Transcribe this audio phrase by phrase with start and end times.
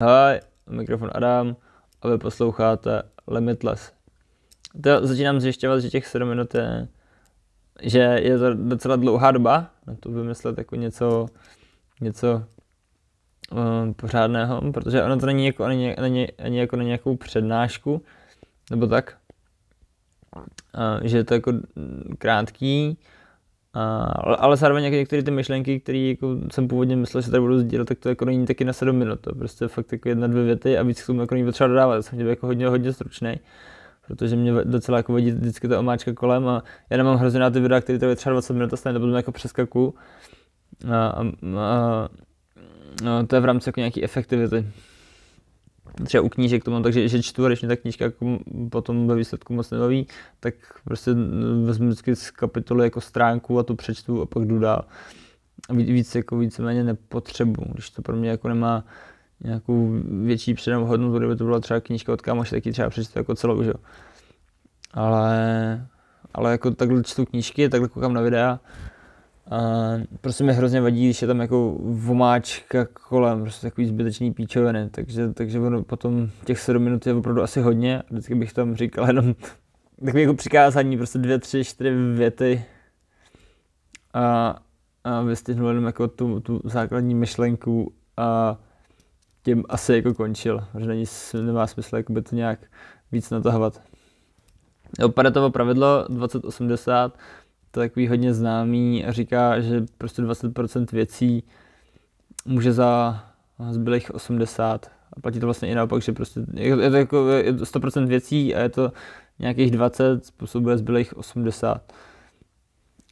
[0.00, 1.56] Ahoj, mikrofon Adam
[2.02, 3.92] a vy posloucháte Limitless.
[4.82, 6.88] To začínám zjišťovat, že těch 7 minut je,
[7.82, 11.26] že je to docela dlouhá doba na to vymyslet jako něco,
[12.00, 12.44] něco
[13.52, 18.02] um, pořádného, protože ono to není jako, ani, ani, ani jako na nějakou přednášku,
[18.70, 19.18] nebo tak,
[20.36, 20.42] uh,
[21.02, 21.52] že je to jako
[22.18, 22.98] krátký,
[23.74, 24.02] a,
[24.38, 27.88] ale zároveň jako některé ty myšlenky, které jako jsem původně myslel, že tady budu sdílet,
[27.88, 29.20] tak to jako není taky na 7 minut.
[29.20, 32.02] To prostě fakt jako jedna, dvě věty a víc k tomu jako není potřeba dodávat.
[32.02, 33.40] Jsem jako hodně, hodně stručný,
[34.06, 37.60] protože mě docela jako vadí vždycky ta omáčka kolem a já nemám hrozně na ty
[37.60, 39.94] videa, které to třeba 20 minut a stane to jako přeskaku.
[40.90, 41.22] A, a,
[41.58, 42.08] a,
[43.08, 44.66] a, to je v rámci jako nějaký efektivity
[46.04, 48.38] třeba u knížek to mám tak, že, že čtu a když mě ta knížka jako
[48.70, 50.06] potom ve výsledku moc nebaví,
[50.40, 51.10] tak prostě
[51.64, 54.84] vezmu vždycky z kapitoly jako stránku a tu přečtu a pak jdu dál.
[55.70, 58.84] Víc, jako víceméně nepotřebu, když to pro mě jako nemá
[59.44, 63.18] nějakou větší předem hodnotu, kdyby to byla třeba knížka od kámoše, tak ji třeba přečtu
[63.18, 63.72] jako celou, že
[64.92, 65.86] Ale,
[66.34, 68.60] ale jako takhle čtu knížky, takhle koukám na videa,
[69.50, 69.60] a
[70.20, 75.32] prostě mi hrozně vadí, když je tam jako vomáčka kolem, prostě takový zbytečný píčoviny, takže,
[75.32, 79.34] takže ono potom těch 7 minut je opravdu asi hodně vždycky bych tam říkal jenom
[80.04, 82.64] takový jako přikázání, prostě dvě, tři, čtyři věty
[84.14, 84.56] a,
[85.04, 88.58] a vystihnul jenom jako tu, tu základní myšlenku a
[89.42, 91.04] tím asi jako končil, že není,
[91.42, 92.58] nemá smysl jakoby to nějak
[93.12, 93.82] víc natahovat.
[94.98, 97.18] Jo, Paretovo pravidlo 2080
[97.70, 101.42] to takový hodně známý a říká, že prostě 20% věcí
[102.44, 103.24] může za
[103.70, 107.64] zbylých 80 a platí to vlastně i naopak, že prostě je to, jako je to
[107.64, 108.92] 100% věcí a je to
[109.38, 111.92] nějakých 20 způsobuje zbylých 80.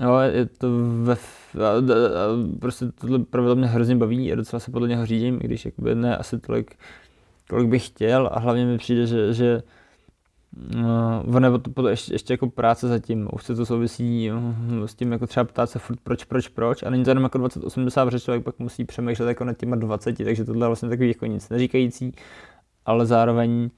[0.00, 0.68] Jo, je to
[1.02, 5.06] ve, a, a, a prostě tohle pravidlo mě hrozně baví a docela se podle něho
[5.06, 6.76] řídím, i když jakoby ne asi tolik,
[7.50, 9.62] kolik bych chtěl a hlavně mi přijde, že, že
[10.56, 14.30] No, ono je to ještě, ještě jako práce zatím, už se to souvisí
[14.68, 17.24] no, s tím jako třeba ptát se furt proč, proč, proč a není to jenom
[17.24, 20.88] jako 20-80, protože člověk pak musí přemýšlet jako nad těma 20, takže tohle je vlastně
[20.88, 22.12] takový jako nic neříkající,
[22.86, 23.70] ale zároveň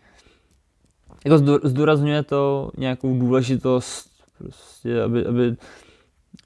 [1.25, 5.57] jako zdůrazňuje to nějakou důležitost, prostě, aby, aby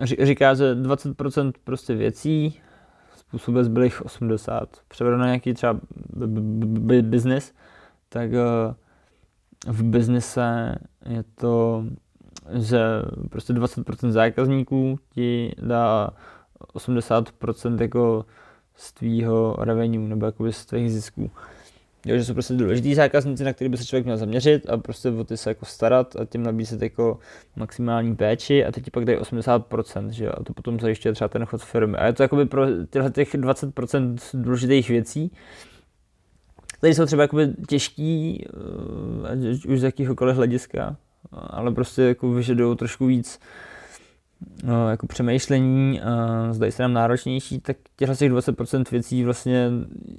[0.03, 2.61] říká, že 20% prostě věcí
[3.17, 4.69] způsobuje zbylých 80.
[4.89, 5.81] Převedu na nějaký třeba
[7.03, 7.53] business,
[8.09, 8.37] tak uh,
[9.67, 10.75] v biznise
[11.07, 11.85] je to,
[12.53, 12.81] že
[13.31, 16.11] prostě 20% zákazníků ti dá
[16.75, 18.25] 80% jako
[18.77, 21.31] z tvýho revenue nebo jakoby z tvých zisků.
[22.07, 25.11] Jo, že jsou prostě důležitý zákazníci, na který by se člověk měl zaměřit a prostě
[25.11, 27.19] o ty se jako starat a tím nabízet jako
[27.57, 31.29] maximální péči a teď ti pak dají 80%, že jo, a to potom zajišťuje třeba
[31.29, 31.97] ten chod firmy.
[31.97, 35.33] A je to jakoby pro těchto těch 20% důležitých věcí,
[36.81, 38.45] které jsou třeba jakoby těžký,
[39.25, 40.97] eh, ať už z jakýhokoliv hlediska,
[41.33, 43.41] ale prostě jako vyžadují trošku víc
[44.65, 49.71] no, jako přemýšlení a zdají se nám náročnější, tak těchto těch 20% věcí vlastně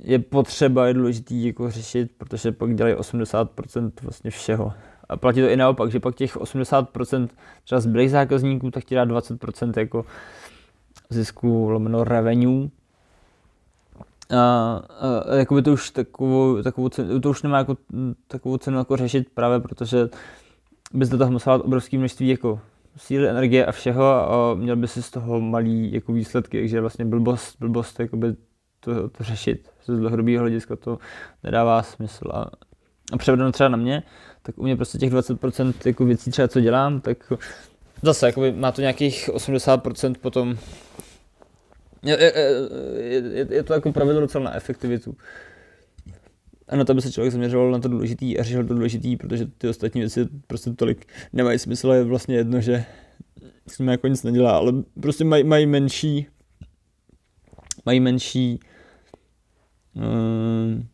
[0.04, 4.74] je potřeba, je důležitý jako řešit, protože pak dělají 80% vlastně všeho.
[5.10, 7.28] A platí to i naopak, že pak těch 80%
[7.64, 10.06] třeba zbylých zákazníků, tak ti dá 20% jako
[11.10, 12.68] zisku lomeno revenue,
[14.32, 14.82] a,
[15.30, 17.78] a jakoby to už takovou, takovou cenu, to už nemá jako,
[18.28, 20.10] takovou cenu jako řešit právě protože
[20.94, 22.60] bys do toho musel obrovské množství jako
[22.98, 27.06] síly, energie a všeho a měl by si z toho malý jako výsledky, takže vlastně
[27.06, 28.36] blbost, blbost jakoby
[28.80, 29.70] to, to řešit.
[29.86, 31.00] Z dlouhodobého hlediska to
[31.44, 32.32] nedává smysl.
[32.34, 32.52] A,
[33.14, 34.04] a převedeno třeba na mě,
[34.42, 37.34] tak u mě prostě těch 20% jako věcí třeba co dělám, tak
[38.02, 40.58] zase jakoby má to nějakých 80% potom
[42.04, 45.18] je, je, je, je to jako pravidlo docela na efektivitu.
[46.68, 49.46] A na to by se člověk zaměřoval na to důležitý a řešil to důležitý, protože
[49.58, 52.86] ty ostatní věci prostě tolik nemají smysl, je vlastně jedno, že
[53.68, 56.28] s nimi jako nic nedělá, ale prostě mají, mají menší
[57.86, 58.60] mají menší
[59.94, 60.88] um,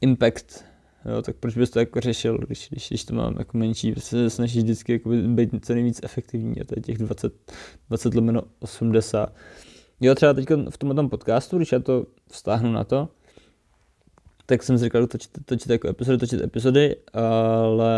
[0.00, 0.64] impact,
[1.04, 4.16] jo, tak proč bys to jako řešil, když, když, když to mám jako menší, prostě
[4.16, 7.52] se snažíš vždycky jako být co nejvíc efektivní a to je těch 20,
[7.88, 9.34] 20 lomeno 80
[10.00, 13.08] Jo, třeba teď v tomhle podcastu, když já to vztáhnu na to,
[14.46, 17.92] tak jsem si říkal, točit, točit jako epizody, točit epizody, ale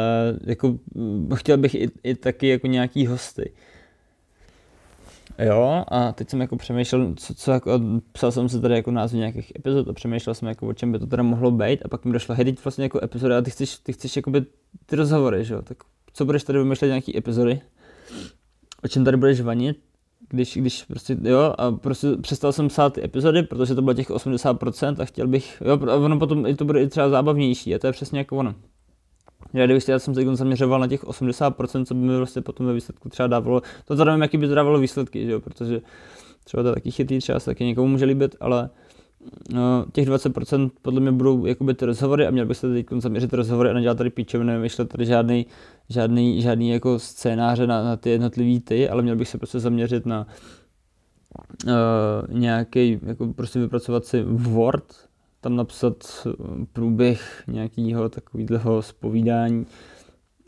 [0.44, 3.52] jako mm, chtěl bych i, i taky jako nějaký hosty.
[5.38, 7.80] Jo, a teď jsem jako přemýšlel, co, co jako,
[8.12, 10.98] psal jsem si tady jako názvy nějakých epizod a přemýšlel jsem jako o čem by
[10.98, 13.50] to teda mohlo být a pak mi došlo, hej, teď vlastně jako epizoda a ty
[13.50, 14.44] chceš, ty chceš jakoby
[14.86, 15.76] ty rozhovory, že jo, tak
[16.12, 17.60] co budeš tady vymýšlet nějaký epizody,
[18.84, 19.78] o čem tady budeš vanit,
[20.28, 24.10] když, když prostě, jo, a prostě přestal jsem psát ty epizody, protože to bylo těch
[24.10, 27.78] 80% a chtěl bych, jo, a ono potom i to bude i třeba zábavnější a
[27.78, 28.54] to je přesně jako ono.
[29.52, 32.72] Já když já jsem se zaměřoval na těch 80%, co by mi prostě potom ve
[32.72, 35.80] výsledku třeba dávalo, to teda nevím, jaký by to dávalo výsledky, že jo, protože
[36.44, 38.70] třeba to je taky chytrý, třeba se taky někomu může líbit, ale
[39.52, 43.32] no, těch 20% podle mě budou jakoby ty rozhovory a měl bych se teď zaměřit
[43.32, 45.46] rozhovory a nedělat tady píčoviny, nevymýšlet tady žádný,
[45.88, 50.06] žádný, žádný jako scénáře na, na ty jednotlivý ty, ale měl bych se prostě zaměřit
[50.06, 50.26] na
[51.66, 51.72] uh,
[52.38, 54.94] nějaký, jako prostě vypracovat si Word,
[55.40, 56.26] tam napsat
[56.72, 59.66] průběh nějakého takového spovídání,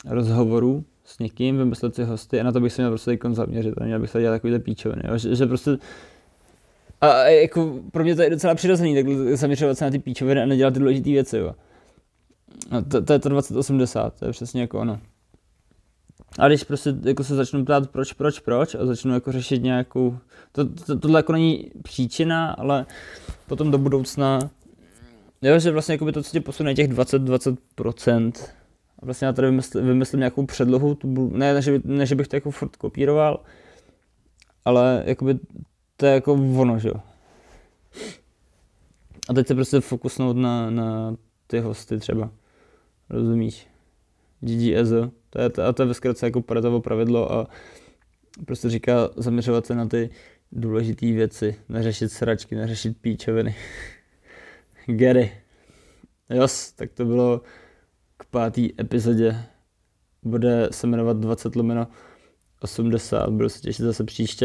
[0.09, 3.85] rozhovoru s někým, vymyslet si hosty a na to bych se měl prostě zaměřit a
[3.85, 5.03] měl bych se dělat takovýhle píčoviny?
[5.17, 5.79] Že, že prostě
[7.03, 10.47] a jako pro mě to je docela přirozený, takhle zaměřovat se na ty píčoviny a
[10.47, 11.55] nedělat ty důležité věci, jo.
[12.71, 15.01] A to, to, je to 2080, to je přesně jako ono.
[16.39, 20.19] A když prostě jako se začnu ptát proč, proč, proč a začnu jako řešit nějakou,
[20.53, 22.87] to, to, tohle jako není příčina, ale
[23.47, 24.51] potom do budoucna,
[25.43, 28.33] jo, že vlastně jako by to, co tě posune těch 20-20%,
[28.99, 32.15] a vlastně já tady vymysl, vymyslím nějakou předlohu, tu, ne, ne, že, by, ne, že
[32.15, 33.41] bych to jako furt kopíroval,
[34.65, 35.39] ale jakoby
[36.03, 36.95] to je jako ono, že jo.
[39.29, 41.17] A teď se prostě fokusnout na, na
[41.47, 42.31] ty hosty třeba.
[43.11, 43.67] Rozumíš?
[44.41, 44.91] GGS,
[45.31, 47.47] to je, a to je ve jako Paretovo pravidlo a
[48.47, 50.11] prostě říká zaměřovat se na ty
[50.53, 53.57] důležité věci, neřešit sračky, neřešit píčoviny.
[54.87, 55.33] Gary.
[56.31, 57.41] Jos, tak to bylo
[58.17, 59.37] k pátý epizodě.
[60.23, 61.89] Bude se jmenovat 20 lomeno
[62.61, 64.41] 80, budu se těšit zase příště.